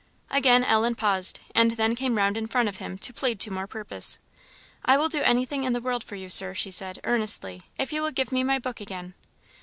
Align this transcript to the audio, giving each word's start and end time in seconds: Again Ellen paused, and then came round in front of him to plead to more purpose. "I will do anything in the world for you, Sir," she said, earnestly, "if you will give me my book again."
Again 0.31 0.63
Ellen 0.63 0.95
paused, 0.95 1.41
and 1.53 1.69
then 1.73 1.95
came 1.95 2.17
round 2.17 2.35
in 2.35 2.47
front 2.47 2.67
of 2.67 2.77
him 2.77 2.97
to 2.97 3.13
plead 3.13 3.39
to 3.41 3.51
more 3.51 3.67
purpose. 3.67 4.17
"I 4.83 4.97
will 4.97 5.09
do 5.09 5.21
anything 5.21 5.63
in 5.63 5.73
the 5.73 5.79
world 5.79 6.03
for 6.03 6.15
you, 6.15 6.27
Sir," 6.27 6.55
she 6.55 6.71
said, 6.71 6.99
earnestly, 7.03 7.61
"if 7.77 7.93
you 7.93 8.01
will 8.01 8.09
give 8.09 8.31
me 8.31 8.43
my 8.43 8.57
book 8.57 8.81
again." 8.81 9.13